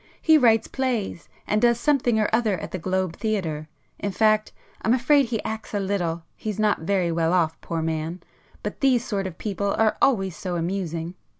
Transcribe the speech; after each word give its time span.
He 0.19 0.35
writes 0.35 0.67
plays, 0.67 1.29
and 1.45 1.61
does 1.61 1.79
something 1.79 2.19
or 2.19 2.27
other 2.33 2.57
at 2.57 2.71
the 2.71 2.79
Globe 2.79 3.15
theatre,—in 3.17 4.11
fact 4.11 4.51
I'm 4.81 4.95
afraid 4.95 5.27
he 5.27 5.43
acts 5.43 5.75
a 5.75 5.79
little—he's 5.79 6.57
not 6.57 6.79
very 6.81 7.11
well 7.11 7.33
off 7.33 7.61
poor 7.61 7.83
man,—but 7.83 8.79
these 8.79 9.05
sort 9.05 9.27
of 9.27 9.37
people 9.37 9.75
are 9.77 9.99
always 10.01 10.35
so 10.35 10.55
amusing! 10.55 11.13